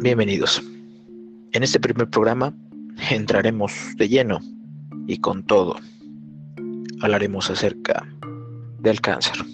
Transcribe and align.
Bienvenidos. 0.00 0.62
En 1.50 1.62
este 1.64 1.80
primer 1.80 2.08
programa 2.08 2.54
entraremos 3.10 3.72
de 3.96 4.08
lleno 4.08 4.38
y 5.08 5.18
con 5.18 5.42
todo. 5.42 5.74
Hablaremos 7.00 7.50
acerca 7.50 8.06
del 8.78 9.00
cáncer, 9.00 9.44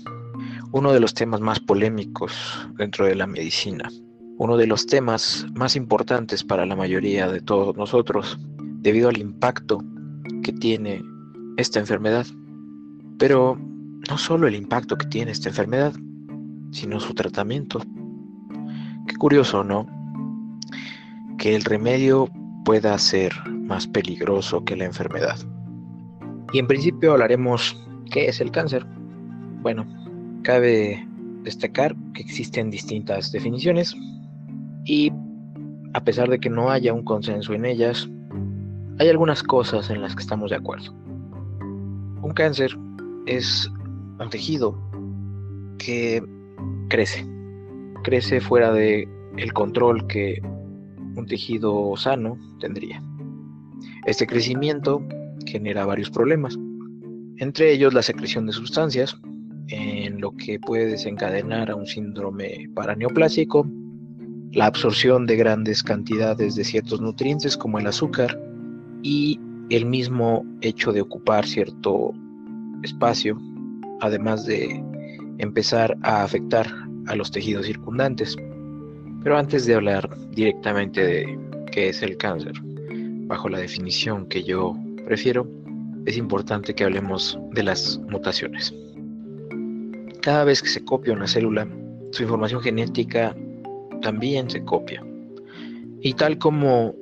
uno 0.71 0.93
de 0.93 1.01
los 1.01 1.15
temas 1.15 1.41
más 1.41 1.61
polémicos 1.61 2.35
dentro 2.77 3.07
de 3.07 3.15
la 3.15 3.27
medicina, 3.27 3.91
uno 4.37 4.59
de 4.59 4.67
los 4.67 4.85
temas 4.85 5.47
más 5.55 5.77
importantes 5.77 6.45
para 6.45 6.67
la 6.67 6.77
mayoría 6.77 7.27
de 7.29 7.41
todos 7.41 7.75
nosotros 7.77 8.39
debido 8.81 9.09
al 9.09 9.17
impacto 9.17 9.83
que 10.43 10.53
tiene 10.53 11.03
esta 11.57 11.81
enfermedad. 11.81 12.27
Pero 13.19 13.59
no 14.11 14.19
solo 14.19 14.47
el 14.47 14.55
impacto 14.55 14.97
que 14.97 15.07
tiene 15.07 15.33
esta 15.33 15.49
enfermedad, 15.49 15.93
sino 16.73 17.01
su 17.01 17.15
tratamiento. 17.15 17.81
Qué 19.07 19.17
curioso, 19.17 19.65
¿no? 19.65 19.87
Que 21.39 21.55
el 21.55 21.65
remedio 21.65 22.29
pueda 22.65 22.97
ser 22.99 23.33
más 23.49 23.87
peligroso 23.87 24.65
que 24.65 24.77
la 24.77 24.85
enfermedad. 24.85 25.37
Y 26.53 26.59
en 26.59 26.67
principio 26.67 27.13
hablaremos 27.13 27.81
qué 28.11 28.29
es 28.29 28.41
el 28.41 28.51
cáncer. 28.51 28.87
Bueno, 29.63 29.87
cabe 30.43 31.07
destacar 31.43 31.95
que 32.15 32.23
existen 32.23 32.71
distintas 32.71 33.33
definiciones 33.33 33.95
y 34.85 35.13
a 35.95 36.03
pesar 36.03 36.29
de 36.29 36.41
que 36.41 36.51
no 36.51 36.71
haya 36.71 36.93
un 36.93 37.05
consenso 37.05 37.55
en 37.55 37.65
ellas, 37.65 38.09
hay 38.99 39.09
algunas 39.09 39.43
cosas 39.43 39.91
en 39.91 40.03
las 40.03 40.15
que 40.15 40.23
estamos 40.23 40.51
de 40.51 40.57
acuerdo. 40.57 40.93
Un 42.23 42.33
cáncer 42.35 42.77
es 43.27 43.71
un 44.25 44.31
tejido 44.31 44.77
que 45.79 46.23
crece, 46.89 47.27
crece 48.03 48.41
fuera 48.41 48.73
de 48.73 49.09
el 49.37 49.53
control 49.53 50.07
que 50.07 50.41
un 51.17 51.27
tejido 51.27 51.97
sano 51.97 52.39
tendría. 52.59 53.03
Este 54.07 54.27
crecimiento 54.27 55.03
genera 55.47 55.87
varios 55.87 56.11
problemas, 56.11 56.59
entre 57.39 57.73
ellos 57.73 57.95
la 57.95 58.03
secreción 58.03 58.47
de 58.47 58.53
sustancias, 58.53 59.17
en 59.69 60.21
lo 60.21 60.33
que 60.33 60.59
puede 60.59 60.87
desencadenar 60.87 61.71
a 61.71 61.77
un 61.77 61.87
síndrome 61.87 62.69
paraneoplásico, 62.75 63.67
la 64.53 64.67
absorción 64.67 65.27
de 65.27 65.37
grandes 65.37 65.83
cantidades 65.83 66.55
de 66.55 66.65
ciertos 66.65 67.01
nutrientes 67.01 67.57
como 67.57 67.79
el 67.79 67.87
azúcar 67.87 68.39
y 69.03 69.41
el 69.71 69.87
mismo 69.87 70.45
hecho 70.61 70.93
de 70.93 71.01
ocupar 71.01 71.47
cierto 71.47 72.13
espacio, 72.83 73.39
además 74.01 74.47
de 74.47 74.83
empezar 75.39 75.97
a 76.03 76.23
afectar 76.23 76.67
a 77.07 77.17
los 77.17 77.31
tejidos 77.31 77.67
circundantes. 77.67 78.37
Pero 79.23 79.39
antes 79.39 79.67
de 79.67 79.75
hablar 79.75 80.09
directamente 80.31 81.05
de 81.05 81.39
qué 81.71 81.89
es 81.89 82.03
el 82.03 82.17
cáncer, 82.17 82.53
bajo 83.27 83.49
la 83.49 83.59
definición 83.59 84.27
que 84.27 84.45
yo 84.45 84.77
prefiero, 85.07 85.49
es 86.07 86.17
importante 86.17 86.75
que 86.75 86.85
hablemos 86.85 87.39
de 87.53 87.63
las 87.63 87.99
mutaciones. 88.09 88.75
Cada 90.21 90.45
vez 90.45 90.63
que 90.63 90.69
se 90.69 90.85
copia 90.85 91.15
una 91.15 91.27
célula, 91.27 91.67
su 92.11 92.23
información 92.23 92.61
genética 92.61 93.35
también 94.03 94.51
se 94.51 94.65
copia. 94.65 95.05
Y 96.01 96.13
tal 96.15 96.39
como 96.39 96.95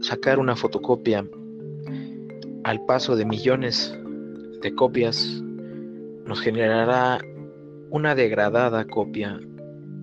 sacar 0.00 0.38
una 0.38 0.56
fotocopia 0.56 1.26
al 2.64 2.84
paso 2.86 3.16
de 3.16 3.24
millones 3.24 3.96
de 4.62 4.74
copias 4.74 5.42
nos 6.28 6.42
generará 6.42 7.20
una 7.90 8.14
degradada 8.14 8.84
copia 8.84 9.40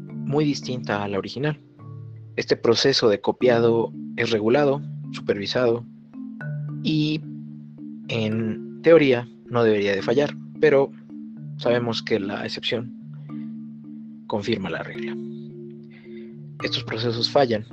muy 0.10 0.44
distinta 0.44 1.04
a 1.04 1.08
la 1.08 1.20
original. 1.20 1.62
Este 2.36 2.58
proceso 2.58 3.10
de 3.10 3.22
copiado 3.22 3.94
es 4.18 4.32
regulado, 4.32 4.82
supervisado 5.12 5.86
y 6.82 7.22
en 8.08 8.82
teoría 8.82 9.30
no 9.46 9.64
debería 9.64 9.96
de 9.96 10.02
fallar, 10.02 10.36
pero 10.60 10.92
sabemos 11.58 12.02
que 12.02 12.20
la 12.20 12.44
excepción 12.44 12.92
confirma 14.26 14.72
la 14.72 14.82
regla. 14.82 15.16
Estos 16.64 16.84
procesos 16.86 17.30
fallan. 17.30 17.66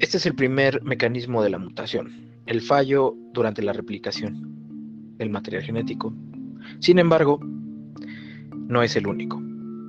Este 0.00 0.18
es 0.18 0.26
el 0.26 0.34
primer 0.34 0.82
mecanismo 0.82 1.42
de 1.42 1.48
la 1.48 1.58
mutación, 1.58 2.12
el 2.44 2.60
fallo 2.60 3.16
durante 3.32 3.62
la 3.62 3.72
replicación 3.72 5.16
del 5.16 5.30
material 5.30 5.62
genético. 5.62 6.12
Sin 6.80 6.98
embargo, 6.98 7.40
no 8.68 8.82
es 8.82 8.96
el 8.96 9.06
único. 9.06 9.42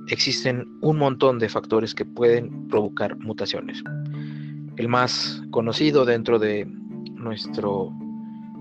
Existen 0.08 0.66
un 0.80 0.98
montón 0.98 1.38
de 1.38 1.48
factores 1.48 1.94
que 1.94 2.04
pueden 2.04 2.68
provocar 2.68 3.16
mutaciones. 3.18 3.82
El 4.76 4.88
más 4.88 5.42
conocido 5.50 6.04
dentro 6.04 6.38
de 6.38 6.66
nuestro 7.14 7.92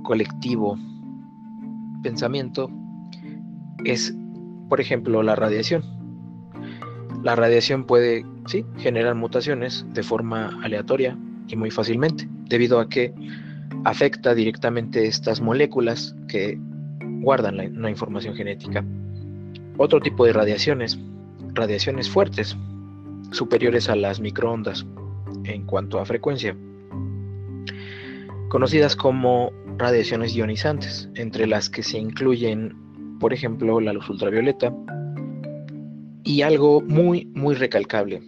colectivo 0.04 0.78
pensamiento 2.04 2.70
es, 3.86 4.16
por 4.70 4.82
ejemplo, 4.82 5.24
la 5.24 5.36
radiación. 5.36 5.84
La 7.24 7.36
radiación 7.36 7.86
puede, 7.86 8.26
sí, 8.48 8.66
generar 8.78 9.16
mutaciones 9.16 9.86
de 9.94 10.04
forma 10.04 10.60
aleatoria 10.64 11.18
y 11.48 11.56
muy 11.56 11.72
fácilmente, 11.72 12.28
debido 12.46 12.80
a 12.80 12.90
que 12.90 13.14
afecta 13.86 14.34
directamente 14.34 15.08
estas 15.08 15.42
moléculas 15.42 16.16
que 16.28 16.60
guardan 17.28 17.58
la, 17.58 17.90
información 17.90 18.36
genética. 18.36 18.86
Otro 19.76 20.00
tipo 20.00 20.26
de 20.26 20.32
radiaciones, 20.32 20.98
radiaciones 21.56 22.10
fuertes, 22.10 22.56
superiores 23.32 23.90
a 23.90 23.98
las 23.98 24.22
microondas 24.22 24.86
en 25.44 25.66
cuanto 25.66 26.00
a 26.00 26.06
frecuencia, 26.06 26.56
conocidas 28.48 28.96
como 28.96 29.52
radiaciones 29.78 30.34
ionizantes, 30.38 31.10
entre 31.16 31.48
las 31.48 31.70
que 31.70 31.84
se 31.84 31.98
incluyen, 31.98 32.74
por 33.20 33.34
ejemplo, 33.34 33.82
la 33.82 33.92
luz 33.92 34.10
ultravioleta 34.10 34.74
y 36.24 36.44
algo 36.44 36.80
muy, 36.80 37.26
muy 37.36 37.56
recalcable. 37.56 38.22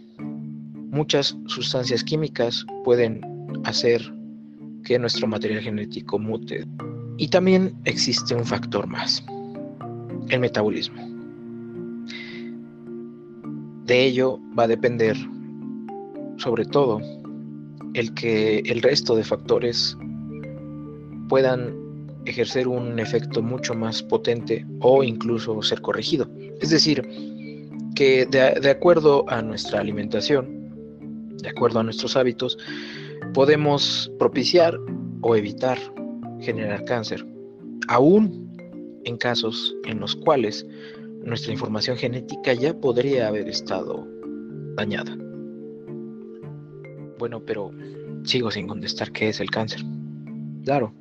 Muchas 0.92 1.38
sustancias 1.46 2.04
químicas 2.04 2.66
pueden 2.84 3.22
hacer 3.64 4.02
que 4.84 5.00
nuestro 5.00 5.26
material 5.26 5.62
genético 5.62 6.20
mute. 6.20 6.66
Y 7.19 7.28
también 7.28 7.75
existe 7.84 8.34
un 8.34 8.46
factor 8.46 8.88
más, 8.88 9.22
el 10.30 10.40
metabolismo. 10.40 11.06
De 13.85 14.06
ello 14.06 14.40
va 14.57 14.63
a 14.63 14.68
depender, 14.68 15.18
sobre 16.38 16.63
todo, 16.63 17.02
el 17.94 18.13
que 18.13 18.59
el 18.59 18.81
resto 18.81 19.18
de 19.18 19.25
factores 19.25 19.97
puedan 21.28 21.75
ejercer 22.24 22.69
un 22.69 22.97
efecto 23.00 23.41
mucho 23.41 23.75
más 23.75 24.01
potente 24.01 24.66
o 24.80 25.03
incluso 25.03 25.62
ser 25.62 25.81
corregido. 25.81 26.30
Es 26.62 26.69
decir, 26.69 27.06
que 27.96 28.25
de, 28.28 28.62
de, 28.62 28.69
acuerdo 28.69 29.25
a 29.28 29.41
nuestra 29.41 29.81
alimentación, 29.81 31.36
de 31.38 31.50
acuerdo 31.50 31.81
a 31.81 31.84
nuestros 31.84 32.16
hábitos, 32.16 32.57
podemos 33.34 34.09
propiciar 34.18 34.80
o 35.22 35.36
evitar 35.36 35.78
generar 36.42 36.84
cáncer, 36.86 37.26
aún 37.88 38.50
en 39.06 39.18
casos 39.18 39.76
en 39.86 40.00
los 40.00 40.16
cuales 40.16 40.66
nuestra 41.24 41.52
información 41.52 41.98
genética 41.98 42.54
ya 42.54 42.74
podría 42.74 43.28
haber 43.28 43.50
estado 43.50 44.08
dañada. 44.76 45.16
Bueno, 47.18 47.44
pero 47.46 47.72
sigo 48.24 48.50
sin 48.52 48.68
contestar 48.68 49.12
qué 49.12 49.30
es 49.30 49.40
el 49.40 49.50
cáncer. 49.50 49.82
Claro. 50.64 50.94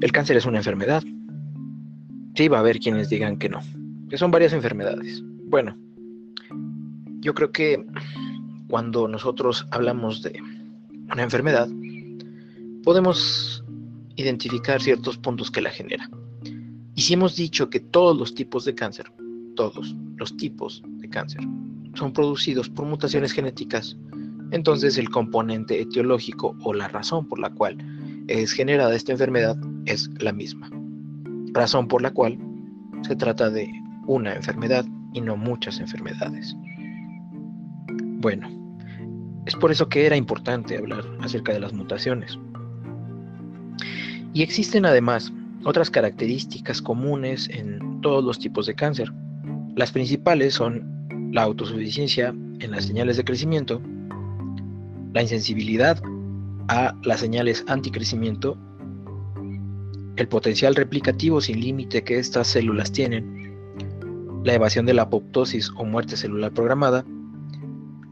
El 0.00 0.12
cáncer 0.12 0.36
es 0.36 0.46
una 0.46 0.58
enfermedad. 0.58 1.02
Sí 2.34 2.48
va 2.48 2.58
a 2.58 2.60
haber 2.60 2.78
quienes 2.78 3.08
digan 3.08 3.38
que 3.38 3.48
no, 3.48 3.60
que 4.10 4.18
son 4.18 4.30
varias 4.30 4.52
enfermedades. 4.52 5.22
Bueno, 5.44 5.76
yo 7.20 7.34
creo 7.34 7.50
que 7.50 7.84
cuando 8.68 9.08
nosotros 9.08 9.66
hablamos 9.70 10.22
de 10.22 10.40
una 11.10 11.22
enfermedad, 11.22 11.68
podemos 12.86 13.64
identificar 14.14 14.80
ciertos 14.80 15.18
puntos 15.18 15.50
que 15.50 15.60
la 15.60 15.70
generan. 15.70 16.08
Y 16.94 17.02
si 17.02 17.14
hemos 17.14 17.34
dicho 17.34 17.68
que 17.68 17.80
todos 17.80 18.16
los 18.16 18.32
tipos 18.32 18.64
de 18.64 18.76
cáncer, 18.76 19.12
todos 19.56 19.96
los 20.14 20.36
tipos 20.36 20.84
de 20.86 21.08
cáncer, 21.08 21.40
son 21.94 22.12
producidos 22.12 22.70
por 22.70 22.86
mutaciones 22.86 23.32
genéticas, 23.32 23.96
entonces 24.52 24.98
el 24.98 25.10
componente 25.10 25.80
etiológico 25.80 26.56
o 26.62 26.72
la 26.72 26.86
razón 26.86 27.26
por 27.26 27.40
la 27.40 27.50
cual 27.50 27.76
es 28.28 28.52
generada 28.52 28.94
esta 28.94 29.10
enfermedad 29.10 29.56
es 29.86 30.08
la 30.20 30.32
misma. 30.32 30.70
Razón 31.54 31.88
por 31.88 32.02
la 32.02 32.12
cual 32.12 32.38
se 33.02 33.16
trata 33.16 33.50
de 33.50 33.68
una 34.06 34.32
enfermedad 34.32 34.86
y 35.12 35.22
no 35.22 35.36
muchas 35.36 35.80
enfermedades. 35.80 36.54
Bueno, 38.20 38.48
es 39.44 39.56
por 39.56 39.72
eso 39.72 39.88
que 39.88 40.06
era 40.06 40.14
importante 40.14 40.78
hablar 40.78 41.04
acerca 41.20 41.52
de 41.52 41.58
las 41.58 41.72
mutaciones. 41.72 42.38
Y 44.36 44.42
existen 44.42 44.84
además 44.84 45.32
otras 45.64 45.90
características 45.90 46.82
comunes 46.82 47.48
en 47.48 48.02
todos 48.02 48.22
los 48.22 48.38
tipos 48.38 48.66
de 48.66 48.74
cáncer. 48.74 49.10
Las 49.76 49.92
principales 49.92 50.52
son 50.52 51.30
la 51.32 51.44
autosuficiencia 51.44 52.34
en 52.58 52.70
las 52.70 52.84
señales 52.84 53.16
de 53.16 53.24
crecimiento, 53.24 53.80
la 55.14 55.22
insensibilidad 55.22 55.98
a 56.68 56.94
las 57.02 57.20
señales 57.20 57.64
anticrecimiento, 57.66 58.58
el 60.16 60.28
potencial 60.28 60.74
replicativo 60.74 61.40
sin 61.40 61.58
límite 61.58 62.04
que 62.04 62.18
estas 62.18 62.48
células 62.48 62.92
tienen, 62.92 63.54
la 64.44 64.52
evasión 64.52 64.84
de 64.84 64.92
la 64.92 65.04
apoptosis 65.04 65.70
o 65.78 65.86
muerte 65.86 66.14
celular 66.14 66.52
programada, 66.52 67.06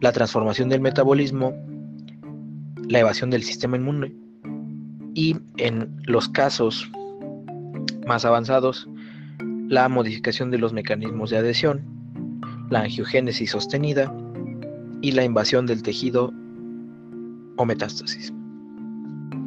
la 0.01 0.13
transformación 0.13 0.71
del 0.71 0.81
metabolismo, 0.81 1.53
la 2.89 3.01
evasión 3.01 3.29
del 3.29 3.43
sistema 3.43 3.77
inmune 3.77 4.24
y 5.15 5.37
en 5.57 6.03
los 6.05 6.29
casos 6.29 6.91
más 8.07 8.25
avanzados, 8.25 8.89
la 9.69 9.89
modificación 9.89 10.51
de 10.51 10.59
los 10.59 10.73
mecanismos 10.73 11.31
de 11.31 11.39
adhesión, 11.39 11.83
la 12.71 12.81
angiogénesis 12.81 13.51
sostenida 13.51 14.15
y 15.01 15.13
la 15.13 15.25
invasión 15.25 15.67
del 15.67 15.83
tejido 15.83 16.33
o 17.57 17.65
metástasis. 17.65 18.33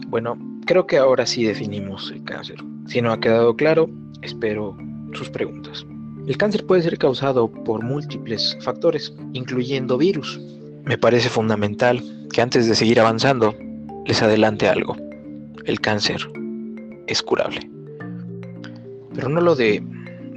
Bueno, 0.07 0.37
creo 0.65 0.87
que 0.87 0.97
ahora 0.97 1.25
sí 1.25 1.43
definimos 1.43 2.11
el 2.11 2.23
cáncer. 2.23 2.57
Si 2.87 3.01
no 3.01 3.11
ha 3.11 3.19
quedado 3.19 3.55
claro, 3.55 3.89
espero 4.21 4.77
sus 5.13 5.29
preguntas. 5.29 5.85
El 6.27 6.37
cáncer 6.37 6.65
puede 6.65 6.81
ser 6.81 6.97
causado 6.97 7.51
por 7.51 7.83
múltiples 7.83 8.57
factores, 8.61 9.13
incluyendo 9.33 9.97
virus. 9.97 10.39
Me 10.83 10.97
parece 10.97 11.29
fundamental 11.29 12.01
que 12.31 12.41
antes 12.41 12.67
de 12.67 12.75
seguir 12.75 12.99
avanzando, 12.99 13.55
les 14.05 14.21
adelante 14.21 14.67
algo. 14.67 15.06
El 15.67 15.81
cáncer 15.81 16.21
es 17.07 17.21
curable. 17.21 17.59
Pero 19.13 19.27
no 19.27 19.41
lo 19.41 19.53
de, 19.53 19.83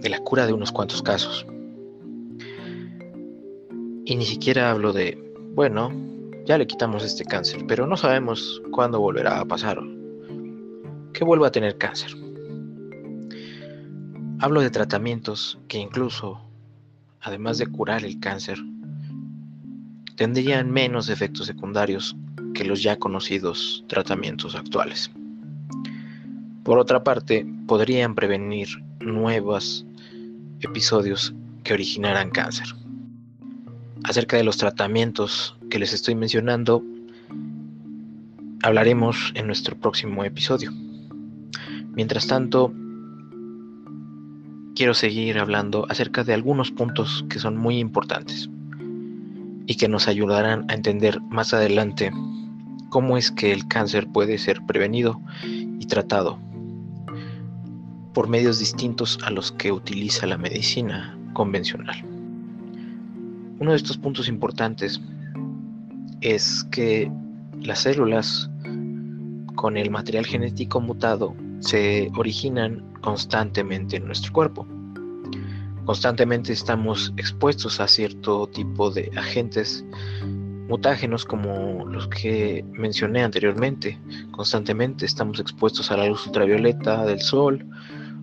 de 0.03 0.09
la 0.09 0.19
cura 0.19 0.45
de 0.45 0.53
unos 0.53 0.73
cuantos 0.73 1.03
casos. 1.03 1.47
Y 4.05 4.17
ni 4.17 4.25
siquiera 4.25 4.73
hablo 4.73 4.93
de, 4.93 5.17
bueno, 5.55 5.93
ya 6.47 6.59
le 6.59 6.67
quitamos 6.67 7.05
este 7.05 7.25
cáncer, 7.25 7.65
pero 7.69 7.87
no 7.87 7.97
sabemos 7.97 8.61
cuándo 8.73 8.99
volverá 8.99 9.39
a 9.39 9.45
pasar 9.45 9.81
que 11.13 11.25
vuelva 11.25 11.47
a 11.47 11.53
tener 11.53 11.79
cáncer. 11.79 12.11
Hablo 14.41 14.61
de 14.63 14.71
tratamientos 14.71 15.61
que 15.69 15.79
incluso, 15.79 16.41
además 17.21 17.59
de 17.59 17.69
curar 17.69 18.05
el 18.05 18.19
cáncer, 18.19 18.59
tendrían 20.17 20.73
menos 20.73 21.09
efectos 21.09 21.47
secundarios 21.47 22.17
que 22.53 22.65
los 22.65 22.83
ya 22.83 22.99
conocidos 22.99 23.85
tratamientos 23.87 24.57
actuales. 24.57 25.09
Por 26.65 26.79
otra 26.79 27.03
parte, 27.03 27.47
podrían 27.67 28.15
prevenir 28.15 28.69
nuevos 29.01 29.87
episodios 30.61 31.35
que 31.65 31.75
originaran 31.75 32.31
cáncer 32.31 32.67
acerca 34.05 34.37
de 34.37 34.45
los 34.45 34.57
tratamientos 34.57 35.57
que 35.71 35.79
les 35.79 35.93
estoy 35.93 36.15
mencionando, 36.15 36.83
hablaremos 38.63 39.33
en 39.35 39.47
nuestro 39.47 39.77
próximo 39.77 40.25
episodio. 40.25 40.73
Mientras 41.95 42.27
tanto, 42.27 42.73
quiero 44.75 44.95
seguir 44.95 45.39
hablando 45.39 45.87
acerca 45.89 46.25
de 46.25 46.35
algunos 46.35 46.71
puntos 46.71 47.25
que 47.29 47.39
son 47.39 47.57
muy 47.57 47.79
importantes 47.79 48.49
y 49.67 49.77
que 49.77 49.89
nos 49.89 50.09
ayudarán 50.09 50.65
a 50.69 50.75
entender 50.75 51.21
más 51.23 51.53
adelante 51.53 52.11
cómo 52.89 53.17
es 53.17 53.31
que 53.31 53.53
el 53.53 53.69
cáncer 53.69 54.09
puede 54.09 54.39
ser 54.39 54.63
prevenido 54.67 55.21
y 55.45 55.87
tratado 55.87 56.39
por 58.15 58.29
medios 58.29 58.59
distintos 58.59 59.19
a 59.25 59.31
los 59.31 59.53
que 59.53 59.73
utiliza 59.73 60.27
la 60.27 60.39
medicina 60.39 61.17
convencional. 61.33 62.03
Uno 63.59 63.73
de 63.73 63.77
estos 63.77 63.99
puntos 63.99 64.29
importantes 64.29 65.01
es 66.21 66.65
que 66.71 67.11
las 67.61 67.81
células 67.81 68.51
con 69.55 69.77
el 69.77 69.91
material 69.91 70.27
genético 70.27 70.81
mutado 70.81 71.35
se 71.61 72.11
originan 72.17 72.83
constantemente 73.03 73.97
en 73.97 74.07
nuestro 74.07 74.33
cuerpo. 74.33 74.67
Constantemente 75.85 76.53
estamos 76.53 77.13
expuestos 77.17 77.81
a 77.81 77.89
cierto 77.89 78.47
tipo 78.47 78.91
de 78.91 79.11
agentes 79.17 79.85
mutágenos 80.69 81.25
como 81.25 81.85
los 81.87 82.07
que 82.09 82.65
mencioné 82.73 83.25
anteriormente. 83.25 83.99
Constantemente 84.31 85.05
estamos 85.05 85.41
expuestos 85.41 85.91
a 85.91 85.97
la 85.97 86.07
luz 86.07 86.27
ultravioleta 86.27 87.05
del 87.05 87.21
sol 87.21 87.67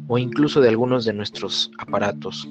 o 0.08 0.18
incluso 0.18 0.62
de 0.62 0.70
algunos 0.70 1.06
de 1.06 1.14
nuestros 1.14 1.72
aparatos 1.78 2.48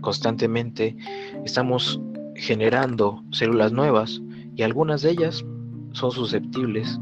constantemente 0.00 0.96
estamos 1.44 2.00
generando 2.36 3.24
células 3.30 3.72
nuevas 3.72 4.22
y 4.54 4.62
algunas 4.62 5.02
de 5.02 5.10
ellas 5.10 5.44
son 5.92 6.12
susceptibles 6.12 7.00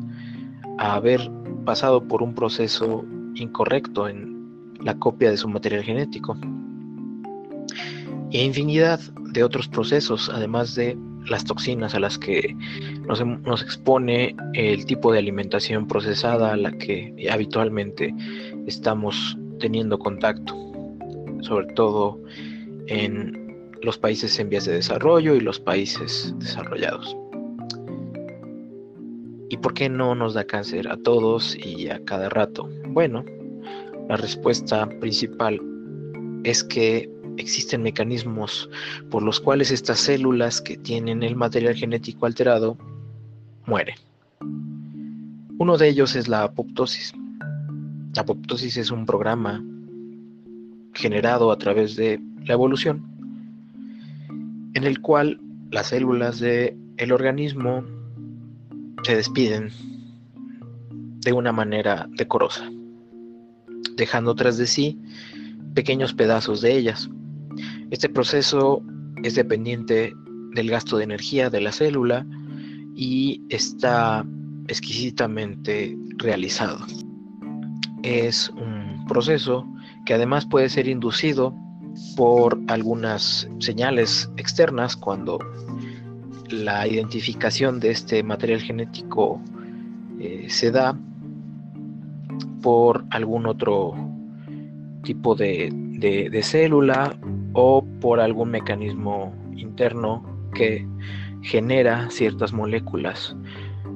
a 0.78 0.94
haber 0.94 1.30
pasado 1.64 2.06
por 2.06 2.22
un 2.22 2.34
proceso 2.34 3.04
incorrecto 3.34 4.08
en 4.08 4.74
la 4.80 4.98
copia 4.98 5.30
de 5.30 5.36
su 5.36 5.48
material 5.48 5.82
genético. 5.82 6.36
Y 8.30 8.40
infinidad 8.40 9.00
de 9.32 9.44
otros 9.44 9.68
procesos, 9.68 10.30
además 10.32 10.74
de 10.74 10.96
las 11.26 11.44
toxinas 11.44 11.94
a 11.94 12.00
las 12.00 12.18
que 12.18 12.56
nos, 13.06 13.24
nos, 13.24 13.62
expone 13.62 14.36
el 14.52 14.84
tipo 14.84 15.12
de 15.12 15.18
alimentación 15.18 15.86
procesada 15.86 16.52
a 16.52 16.56
la 16.56 16.72
que 16.72 17.28
habitualmente 17.30 18.14
estamos 18.66 19.38
teniendo 19.58 19.98
contacto, 19.98 20.54
sobre 21.40 21.66
todo 21.74 22.20
en 22.86 23.70
los 23.82 23.98
países 23.98 24.38
en 24.38 24.48
vías 24.48 24.64
de 24.64 24.72
desarrollo 24.72 25.34
y 25.34 25.40
los 25.40 25.60
países 25.60 26.34
desarrollados. 26.38 27.16
¿Y 29.50 29.56
por 29.58 29.74
qué 29.74 29.88
no 29.88 30.14
nos 30.14 30.34
da 30.34 30.44
cáncer 30.44 30.88
a 30.88 30.96
todos 30.96 31.56
y 31.56 31.88
a 31.88 32.02
cada 32.04 32.28
rato? 32.28 32.68
Bueno, 32.88 33.24
la 34.08 34.16
respuesta 34.16 34.88
principal 35.00 35.60
es 36.44 36.64
que 36.64 37.10
existen 37.36 37.82
mecanismos 37.82 38.68
por 39.10 39.22
los 39.22 39.40
cuales 39.40 39.70
estas 39.70 40.00
células 40.00 40.60
que 40.60 40.76
tienen 40.76 41.22
el 41.22 41.36
material 41.36 41.74
genético 41.74 42.26
alterado 42.26 42.76
mueren. 43.66 43.96
Uno 45.58 45.76
de 45.76 45.88
ellos 45.88 46.16
es 46.16 46.28
la 46.28 46.42
apoptosis. 46.44 47.14
Apoptosis 48.16 48.76
es 48.76 48.90
un 48.90 49.06
programa 49.06 49.62
generado 50.93 51.50
a 51.50 51.58
través 51.58 51.96
de 51.96 52.20
la 52.44 52.55
evolución, 52.55 53.05
en 54.74 54.84
el 54.84 55.00
cual 55.00 55.41
las 55.70 55.88
células 55.88 56.38
del 56.38 56.77
el 56.96 57.12
organismo 57.12 57.84
se 59.03 59.17
despiden 59.17 59.70
de 61.20 61.32
una 61.32 61.53
manera 61.53 62.08
decorosa, 62.17 62.70
dejando 63.96 64.34
tras 64.34 64.58
de 64.58 64.67
sí 64.67 65.00
pequeños 65.74 66.15
pedazos 66.15 66.60
de 66.60 66.77
ellas. 66.77 67.10
Este 67.91 68.08
proceso 68.08 68.82
es 69.22 69.34
dependiente 69.34 70.15
del 70.53 70.70
gasto 70.70 70.96
de 70.96 71.05
energía 71.05 71.50
de 71.50 71.60
la 71.60 71.72
célula 71.72 72.24
y 72.94 73.43
está 73.48 74.24
exquisitamente 74.69 75.96
realizado. 76.19 76.86
Es 78.05 78.51
un 78.51 79.06
proceso 79.08 79.67
que 80.05 80.13
además 80.13 80.44
puede 80.44 80.69
ser 80.69 80.89
inducido 80.89 81.55
por 82.17 82.61
algunas 82.69 83.49
señales 83.61 84.31
externas 84.37 84.94
cuando 84.94 85.39
la 86.51 86.87
identificación 86.87 87.81
de 87.81 87.93
este 87.93 88.23
material 88.23 88.61
genético 88.61 89.41
eh, 90.20 90.46
se 90.51 90.70
da 90.70 90.94
por 92.61 93.06
algún 93.08 93.46
otro 93.46 93.94
tipo 95.03 95.34
de, 95.34 95.70
de 96.31 96.43
célula 96.43 97.17
o 97.55 97.82
por 98.03 98.20
algún 98.20 98.51
mecanismo 98.51 99.34
interno 99.56 100.23
que 100.53 100.87
genera 101.41 102.11
ciertas 102.11 102.53
moléculas 102.53 103.34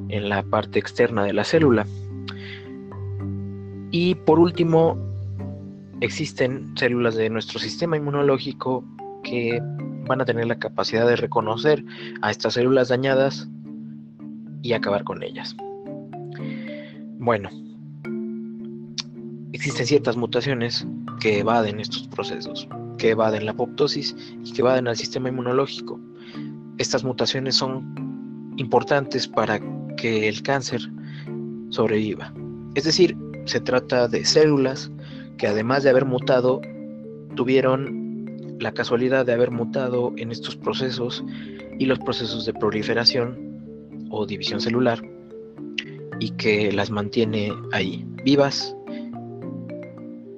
en 0.08 0.30
la 0.30 0.42
parte 0.44 0.78
externa 0.78 1.24
de 1.24 1.34
la 1.34 1.44
célula. 1.44 1.86
Y 3.90 4.14
por 4.14 4.38
último, 4.38 4.96
existen 6.00 6.72
células 6.76 7.14
de 7.16 7.30
nuestro 7.30 7.58
sistema 7.58 7.96
inmunológico 7.96 8.84
que 9.22 9.60
van 10.06 10.20
a 10.20 10.24
tener 10.24 10.46
la 10.46 10.58
capacidad 10.58 11.06
de 11.06 11.16
reconocer 11.16 11.84
a 12.22 12.30
estas 12.30 12.54
células 12.54 12.88
dañadas 12.88 13.48
y 14.62 14.72
acabar 14.72 15.04
con 15.04 15.22
ellas. 15.22 15.56
Bueno, 17.18 17.50
existen 19.52 19.86
ciertas 19.86 20.16
mutaciones 20.16 20.86
que 21.20 21.40
evaden 21.40 21.80
estos 21.80 22.08
procesos, 22.08 22.68
que 22.96 23.10
evaden 23.10 23.44
la 23.44 23.52
apoptosis 23.52 24.14
y 24.44 24.52
que 24.52 24.60
evaden 24.60 24.88
al 24.88 24.96
sistema 24.96 25.28
inmunológico. 25.28 26.00
Estas 26.78 27.04
mutaciones 27.04 27.56
son 27.56 28.54
importantes 28.56 29.26
para 29.26 29.60
que 29.96 30.28
el 30.28 30.42
cáncer 30.42 30.80
sobreviva. 31.70 32.32
Es 32.74 32.84
decir, 32.84 33.16
se 33.48 33.60
trata 33.60 34.08
de 34.08 34.24
células 34.24 34.90
que 35.38 35.46
además 35.46 35.82
de 35.82 35.90
haber 35.90 36.04
mutado, 36.04 36.60
tuvieron 37.34 38.56
la 38.60 38.72
casualidad 38.72 39.24
de 39.24 39.32
haber 39.32 39.50
mutado 39.50 40.12
en 40.16 40.30
estos 40.30 40.56
procesos 40.56 41.24
y 41.78 41.86
los 41.86 41.98
procesos 42.00 42.44
de 42.44 42.52
proliferación 42.52 44.06
o 44.10 44.26
división 44.26 44.60
celular 44.60 45.00
y 46.20 46.30
que 46.30 46.72
las 46.72 46.90
mantiene 46.90 47.52
ahí 47.72 48.04
vivas 48.24 48.76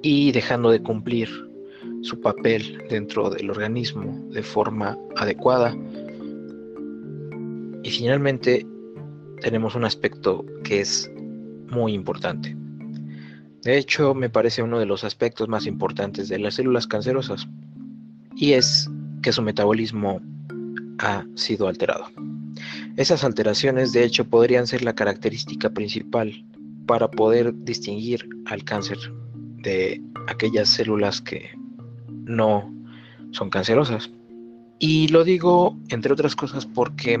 y 0.03 0.31
dejando 0.31 0.69
de 0.69 0.81
cumplir 0.81 1.29
su 2.01 2.19
papel 2.21 2.83
dentro 2.89 3.29
del 3.29 3.49
organismo 3.49 4.27
de 4.29 4.43
forma 4.43 4.97
adecuada. 5.15 5.75
Y 7.83 7.89
finalmente 7.89 8.65
tenemos 9.41 9.75
un 9.75 9.85
aspecto 9.85 10.45
que 10.63 10.81
es 10.81 11.11
muy 11.67 11.93
importante. 11.93 12.60
De 13.63 13.77
hecho, 13.77 14.13
me 14.15 14.29
parece 14.29 14.63
uno 14.63 14.79
de 14.79 14.85
los 14.85 15.03
aspectos 15.03 15.47
más 15.47 15.67
importantes 15.67 16.29
de 16.29 16.39
las 16.39 16.55
células 16.55 16.87
cancerosas 16.87 17.47
y 18.35 18.53
es 18.53 18.89
que 19.21 19.31
su 19.31 19.41
metabolismo 19.41 20.19
ha 20.99 21.25
sido 21.35 21.67
alterado. 21.67 22.05
Esas 22.97 23.23
alteraciones, 23.23 23.91
de 23.91 24.03
hecho, 24.03 24.25
podrían 24.25 24.67
ser 24.67 24.83
la 24.83 24.93
característica 24.93 25.69
principal 25.69 26.43
para 26.87 27.09
poder 27.09 27.53
distinguir 27.63 28.27
al 28.45 28.63
cáncer 28.63 28.97
de 29.57 30.01
aquellas 30.27 30.69
células 30.69 31.21
que 31.21 31.51
no 32.09 32.73
son 33.31 33.49
cancerosas. 33.49 34.11
Y 34.79 35.07
lo 35.09 35.23
digo, 35.23 35.77
entre 35.89 36.11
otras 36.11 36.35
cosas, 36.35 36.65
porque 36.65 37.19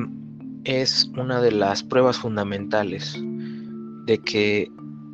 es 0.63 1.09
una 1.15 1.41
de 1.41 1.51
las 1.51 1.83
pruebas 1.83 2.17
fundamentales 2.17 3.15
de 4.05 4.17
que 4.17 4.71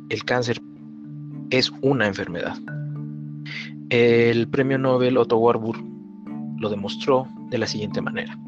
el 0.08 0.24
cáncer 0.24 0.60
es 1.50 1.72
una 1.82 2.06
enfermedad. 2.06 2.56
El 3.90 4.48
premio 4.48 4.78
Nobel 4.78 5.16
Otto 5.16 5.38
Warburg 5.38 5.82
lo 6.58 6.68
demostró 6.68 7.26
de 7.50 7.58
la 7.58 7.66
siguiente 7.66 8.02
manera. 8.02 8.38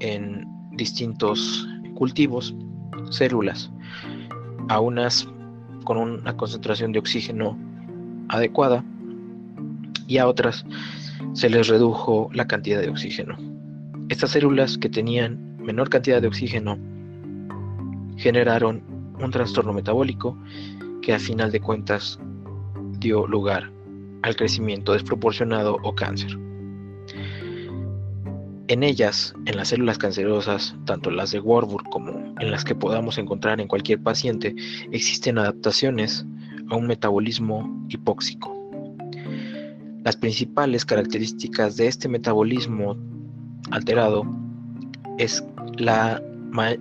En 0.00 0.46
distintos 0.72 1.68
cultivos, 1.94 2.54
células, 3.10 3.70
a 4.68 4.80
unas 4.80 5.28
con 5.84 5.98
una 5.98 6.36
concentración 6.36 6.92
de 6.92 6.98
oxígeno 6.98 7.56
adecuada 8.28 8.82
y 10.06 10.18
a 10.18 10.26
otras 10.26 10.64
se 11.34 11.50
les 11.50 11.68
redujo 11.68 12.30
la 12.32 12.46
cantidad 12.46 12.80
de 12.80 12.88
oxígeno. 12.88 13.36
Estas 14.08 14.30
células 14.30 14.78
que 14.78 14.88
tenían 14.88 15.56
menor 15.58 15.88
cantidad 15.88 16.20
de 16.20 16.28
oxígeno 16.28 16.78
generaron 18.16 18.82
un 19.20 19.30
trastorno 19.30 19.72
metabólico 19.72 20.36
que 21.02 21.12
a 21.12 21.18
final 21.18 21.50
de 21.52 21.60
cuentas 21.60 22.18
dio 22.98 23.26
lugar 23.26 23.70
al 24.22 24.36
crecimiento 24.36 24.92
desproporcionado 24.92 25.78
o 25.82 25.94
cáncer. 25.94 26.38
En 28.66 28.82
ellas, 28.82 29.34
en 29.44 29.58
las 29.58 29.68
células 29.68 29.98
cancerosas, 29.98 30.74
tanto 30.86 31.10
las 31.10 31.32
de 31.32 31.40
Warburg 31.40 31.84
como 31.90 32.34
en 32.40 32.50
las 32.50 32.64
que 32.64 32.74
podamos 32.74 33.18
encontrar 33.18 33.60
en 33.60 33.68
cualquier 33.68 34.02
paciente, 34.02 34.54
existen 34.90 35.36
adaptaciones 35.36 36.24
a 36.70 36.76
un 36.76 36.86
metabolismo 36.86 37.86
hipóxico. 37.90 38.54
Las 40.02 40.16
principales 40.16 40.86
características 40.86 41.76
de 41.76 41.88
este 41.88 42.08
metabolismo 42.08 42.96
alterado 43.70 44.24
es 45.18 45.44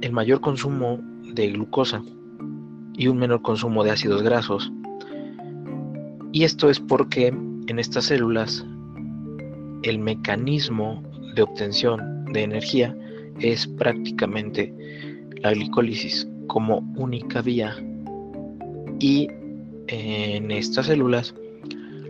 el 0.02 0.12
mayor 0.14 0.40
consumo 0.40 1.00
de 1.34 1.50
glucosa 1.50 2.02
y 2.96 3.08
un 3.08 3.18
menor 3.18 3.42
consumo 3.42 3.84
de 3.84 3.92
ácidos 3.92 4.24
grasos. 4.24 4.72
Y 6.32 6.44
esto 6.44 6.70
es 6.70 6.80
porque 6.80 7.28
en 7.28 7.80
estas 7.80 8.06
células 8.06 8.66
el 9.84 10.00
mecanismo 10.00 11.04
de 11.36 11.42
obtención 11.42 12.26
de 12.32 12.44
energía 12.44 12.96
es 13.40 13.68
prácticamente 13.68 14.74
la 15.42 15.52
glicólisis 15.52 16.28
como 16.48 16.80
única 16.96 17.42
vía 17.42 17.76
y 19.00 19.28
en 19.88 20.52
estas 20.52 20.88
células 20.88 21.36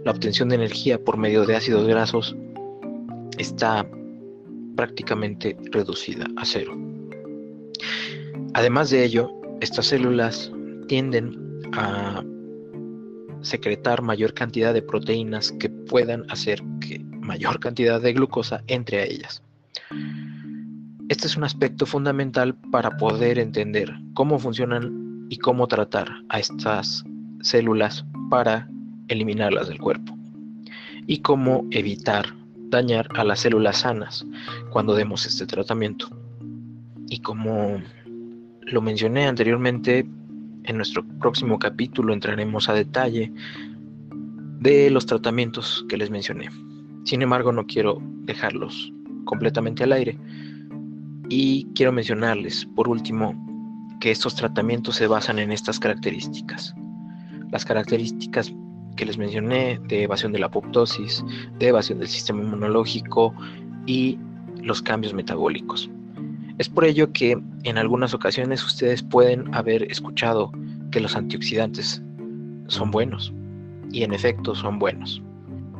la 0.05 0.11
obtención 0.11 0.49
de 0.49 0.55
energía 0.55 1.03
por 1.03 1.17
medio 1.17 1.45
de 1.45 1.55
ácidos 1.55 1.87
grasos 1.87 2.35
está 3.37 3.87
prácticamente 4.75 5.57
reducida 5.71 6.25
a 6.35 6.45
cero. 6.45 6.77
Además 8.53 8.89
de 8.89 9.03
ello, 9.03 9.31
estas 9.61 9.87
células 9.87 10.51
tienden 10.87 11.61
a 11.73 12.23
secretar 13.41 14.01
mayor 14.01 14.33
cantidad 14.33 14.73
de 14.73 14.81
proteínas 14.81 15.51
que 15.53 15.69
puedan 15.69 16.29
hacer 16.31 16.61
que 16.79 16.99
mayor 16.99 17.59
cantidad 17.59 18.01
de 18.01 18.13
glucosa 18.13 18.63
entre 18.67 19.03
ellas. 19.11 19.43
Este 21.09 21.27
es 21.27 21.35
un 21.35 21.43
aspecto 21.43 21.85
fundamental 21.85 22.55
para 22.71 22.97
poder 22.97 23.37
entender 23.37 23.93
cómo 24.13 24.39
funcionan 24.39 25.27
y 25.29 25.37
cómo 25.37 25.67
tratar 25.67 26.09
a 26.29 26.39
estas 26.39 27.03
células 27.41 28.05
para 28.29 28.69
eliminarlas 29.09 29.67
del 29.67 29.79
cuerpo 29.79 30.17
y 31.07 31.19
cómo 31.19 31.67
evitar 31.71 32.25
dañar 32.69 33.07
a 33.15 33.23
las 33.23 33.41
células 33.41 33.79
sanas 33.79 34.25
cuando 34.71 34.95
demos 34.95 35.25
este 35.25 35.45
tratamiento. 35.45 36.07
Y 37.09 37.19
como 37.19 37.81
lo 38.61 38.81
mencioné 38.81 39.27
anteriormente, 39.27 40.07
en 40.65 40.77
nuestro 40.77 41.05
próximo 41.19 41.59
capítulo 41.59 42.13
entraremos 42.13 42.69
a 42.69 42.73
detalle 42.73 43.31
de 44.59 44.89
los 44.89 45.05
tratamientos 45.05 45.85
que 45.89 45.97
les 45.97 46.09
mencioné. 46.09 46.49
Sin 47.05 47.21
embargo, 47.21 47.51
no 47.51 47.65
quiero 47.65 48.01
dejarlos 48.25 48.91
completamente 49.25 49.83
al 49.83 49.91
aire 49.91 50.17
y 51.29 51.65
quiero 51.75 51.91
mencionarles, 51.91 52.65
por 52.75 52.87
último, 52.87 53.35
que 53.99 54.11
estos 54.11 54.35
tratamientos 54.35 54.95
se 54.95 55.07
basan 55.07 55.39
en 55.39 55.51
estas 55.51 55.79
características. 55.79 56.73
Las 57.51 57.65
características 57.65 58.53
que 58.95 59.05
les 59.05 59.17
mencioné 59.17 59.79
de 59.87 60.03
evasión 60.03 60.31
de 60.31 60.39
la 60.39 60.47
apoptosis, 60.47 61.23
de 61.59 61.67
evasión 61.67 61.99
del 61.99 62.07
sistema 62.07 62.41
inmunológico 62.41 63.33
y 63.85 64.19
los 64.61 64.81
cambios 64.81 65.13
metabólicos. 65.13 65.89
Es 66.57 66.69
por 66.69 66.85
ello 66.85 67.11
que 67.11 67.37
en 67.63 67.77
algunas 67.77 68.13
ocasiones 68.13 68.63
ustedes 68.63 69.01
pueden 69.01 69.53
haber 69.55 69.89
escuchado 69.91 70.51
que 70.91 70.99
los 70.99 71.15
antioxidantes 71.15 72.01
son 72.67 72.91
buenos 72.91 73.33
y 73.91 74.03
en 74.03 74.13
efecto 74.13 74.53
son 74.53 74.77
buenos, 74.77 75.21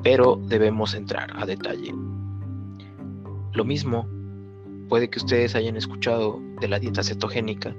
pero 0.03 0.41
debemos 0.47 0.95
entrar 0.95 1.31
a 1.35 1.45
detalle. 1.45 1.93
Lo 3.53 3.63
mismo 3.63 4.07
puede 4.89 5.09
que 5.09 5.19
ustedes 5.19 5.55
hayan 5.55 5.77
escuchado 5.77 6.41
de 6.59 6.67
la 6.67 6.79
dieta 6.79 7.03
cetogénica 7.03 7.75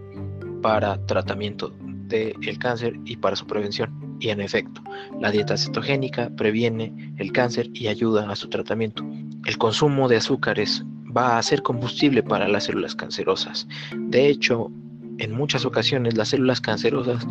para 0.63 1.05
tratamiento 1.07 1.73
del 2.09 2.59
cáncer 2.59 2.99
y 3.05 3.17
para 3.17 3.37
su 3.37 3.47
prevención. 3.47 4.17
Y 4.21 4.29
en 4.29 4.41
efecto, 4.41 4.81
la 5.21 5.33
dieta 5.33 5.57
cetogénica 5.57 6.31
previene 6.37 7.15
el 7.19 7.33
cáncer 7.33 7.69
y 7.75 7.89
ayuda 7.89 8.31
a 8.31 8.37
su 8.37 8.49
tratamiento. 8.49 9.05
El 9.45 9.59
consumo 9.59 10.09
de 10.09 10.17
azúcares 10.17 10.85
va 11.17 11.39
a 11.39 11.43
ser 11.43 11.63
combustible 11.63 12.23
para 12.23 12.49
las 12.49 12.65
células 12.65 12.95
cancerosas. 12.95 13.67
De 13.97 14.29
hecho, 14.29 14.71
en 15.19 15.33
muchas 15.33 15.65
ocasiones 15.65 16.17
las 16.17 16.29
células 16.29 16.61
cancerosas 16.61 17.27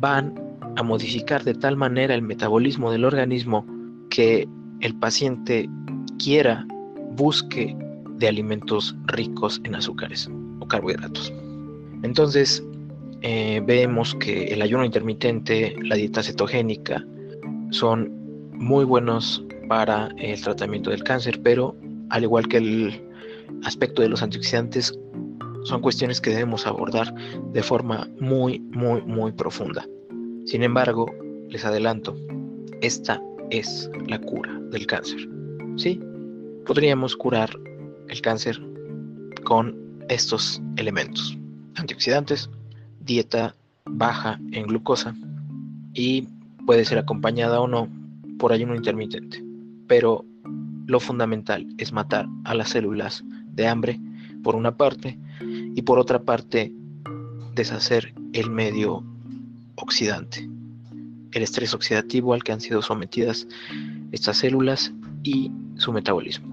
van 0.00 0.34
a 0.76 0.82
modificar 0.82 1.42
de 1.44 1.54
tal 1.54 1.76
manera 1.76 2.14
el 2.14 2.22
metabolismo 2.22 2.92
del 2.92 3.04
organismo 3.04 3.66
que 4.10 4.48
el 4.80 4.94
paciente 4.94 5.68
quiera, 6.22 6.66
busque 7.16 7.76
de 8.18 8.28
alimentos 8.28 8.96
ricos 9.06 9.60
en 9.64 9.74
azúcares 9.74 10.30
o 10.60 10.66
carbohidratos. 10.66 11.32
Entonces, 12.02 12.62
eh, 13.22 13.60
vemos 13.66 14.14
que 14.14 14.44
el 14.46 14.62
ayuno 14.62 14.84
intermitente, 14.84 15.74
la 15.82 15.96
dieta 15.96 16.22
cetogénica, 16.22 17.04
son 17.70 18.12
muy 18.52 18.84
buenos 18.84 19.44
para 19.68 20.08
el 20.18 20.40
tratamiento 20.40 20.90
del 20.90 21.02
cáncer, 21.02 21.40
pero 21.42 21.76
al 22.10 22.22
igual 22.22 22.46
que 22.48 22.58
el 22.58 23.07
aspecto 23.64 24.02
de 24.02 24.08
los 24.08 24.22
antioxidantes, 24.22 24.98
son 25.64 25.80
cuestiones 25.80 26.20
que 26.20 26.30
debemos 26.30 26.66
abordar 26.66 27.12
de 27.52 27.62
forma 27.62 28.08
muy, 28.20 28.60
muy, 28.60 29.02
muy 29.02 29.32
profunda. 29.32 29.86
Sin 30.46 30.62
embargo, 30.62 31.06
les 31.48 31.64
adelanto, 31.64 32.16
esta 32.80 33.20
es 33.50 33.90
la 34.06 34.18
cura 34.20 34.58
del 34.70 34.86
cáncer. 34.86 35.28
Sí, 35.76 36.00
podríamos 36.66 37.16
curar 37.16 37.50
el 38.08 38.20
cáncer 38.20 38.60
con 39.44 39.76
estos 40.08 40.62
elementos. 40.76 41.36
Antioxidantes, 41.76 42.50
dieta 43.00 43.54
baja 43.84 44.40
en 44.52 44.66
glucosa 44.66 45.14
y 45.94 46.28
puede 46.66 46.84
ser 46.84 46.98
acompañada 46.98 47.60
o 47.60 47.68
no 47.68 47.88
por 48.38 48.52
ayuno 48.52 48.74
intermitente. 48.74 49.42
Pero 49.86 50.24
lo 50.86 51.00
fundamental 51.00 51.66
es 51.78 51.92
matar 51.92 52.26
a 52.44 52.54
las 52.54 52.70
células 52.70 53.24
de 53.58 53.68
hambre, 53.68 54.00
por 54.42 54.56
una 54.56 54.76
parte, 54.76 55.18
y 55.74 55.82
por 55.82 55.98
otra 55.98 56.22
parte, 56.22 56.72
deshacer 57.54 58.14
el 58.32 58.50
medio 58.50 59.04
oxidante. 59.74 60.48
el 61.32 61.42
estrés 61.42 61.74
oxidativo 61.74 62.32
al 62.32 62.42
que 62.42 62.52
han 62.52 62.60
sido 62.60 62.80
sometidas 62.80 63.46
estas 64.12 64.38
células 64.38 64.92
y 65.22 65.52
su 65.76 65.92
metabolismo. 65.92 66.48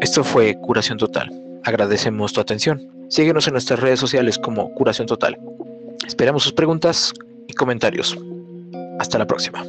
Esto 0.00 0.22
fue 0.22 0.54
Curación 0.60 0.96
Total. 0.96 1.28
Agradecemos 1.64 2.32
tu 2.32 2.40
atención. 2.40 2.80
Síguenos 3.08 3.48
en 3.48 3.54
nuestras 3.54 3.80
redes 3.80 3.98
sociales 3.98 4.38
como 4.38 4.72
Curación 4.72 5.06
Total. 5.06 5.36
Esperamos 6.06 6.44
sus 6.44 6.52
preguntas 6.52 7.12
y 7.48 7.52
comentarios. 7.52 8.16
Hasta 8.98 9.18
la 9.18 9.26
próxima. 9.26 9.64